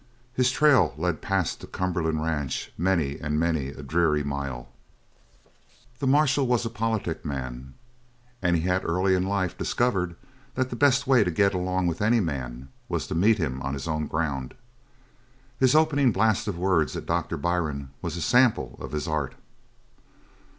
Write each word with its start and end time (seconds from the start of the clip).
His 0.33 0.49
trail 0.49 0.95
led 0.97 1.21
past 1.21 1.59
the 1.59 1.67
Cumberland 1.67 2.23
Ranch 2.23 2.71
many 2.75 3.19
and 3.19 3.39
many 3.39 3.67
a 3.67 3.83
dreary 3.83 4.23
mile. 4.23 4.69
The 5.99 6.07
marshal 6.07 6.47
was 6.47 6.65
a 6.65 6.71
politic 6.71 7.23
man, 7.23 7.75
and 8.41 8.55
he 8.55 8.63
had 8.63 8.83
early 8.83 9.13
in 9.13 9.21
life 9.27 9.55
discovered 9.55 10.15
that 10.55 10.71
the 10.71 10.75
best 10.75 11.05
way 11.05 11.23
to 11.23 11.29
get 11.29 11.53
along 11.53 11.85
with 11.85 12.01
any 12.01 12.19
man 12.19 12.69
was 12.89 13.05
to 13.09 13.13
meet 13.13 13.37
him 13.37 13.61
on 13.61 13.75
his 13.75 13.87
own 13.87 14.07
ground. 14.07 14.55
His 15.59 15.75
opening 15.75 16.11
blast 16.11 16.47
of 16.47 16.57
words 16.57 16.95
at 16.97 17.05
Doctor 17.05 17.37
Byrne 17.37 17.91
was 18.01 18.17
a 18.17 18.21
sample 18.21 18.79
of 18.81 18.93
his 18.93 19.07
art. 19.07 19.35